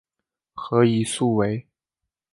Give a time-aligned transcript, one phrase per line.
[0.55, 1.67] 何以速为。